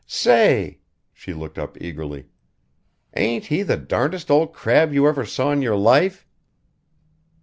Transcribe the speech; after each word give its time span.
Say" 0.07 0.79
she 1.13 1.31
looked 1.31 1.59
up 1.59 1.79
eagerly 1.79 2.25
"ain't 3.15 3.45
he 3.45 3.61
the 3.61 3.77
darndest 3.77 4.31
old 4.31 4.51
crab 4.51 4.91
you 4.91 5.07
ever 5.07 5.25
saw 5.27 5.51
in 5.51 5.61
your 5.61 5.77
life?" 5.77 6.25